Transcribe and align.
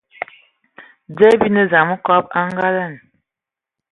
Dze 1.15 1.29
bi 1.39 1.47
ne 1.51 1.63
dzam 1.69 1.89
kɔb 2.05 2.25
a 2.29 2.33
angada. 2.45 2.85